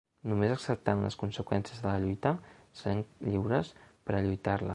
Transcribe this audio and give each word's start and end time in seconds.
Només 0.29 0.53
acceptant 0.53 1.03
les 1.07 1.17
conseqüències 1.23 1.83
de 1.83 1.89
la 1.91 2.01
lluita 2.07 2.33
serem 2.81 3.05
lliures 3.29 3.73
per 4.07 4.17
a 4.21 4.25
lluitar-la. 4.29 4.69